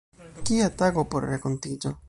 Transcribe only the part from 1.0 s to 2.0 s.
por renkontiĝo!